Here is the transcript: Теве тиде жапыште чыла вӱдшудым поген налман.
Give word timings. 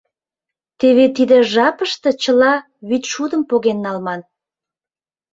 Теве 0.79 1.05
тиде 1.15 1.37
жапыште 1.53 2.09
чыла 2.21 2.53
вӱдшудым 2.89 3.41
поген 3.49 3.77
налман. 3.85 4.21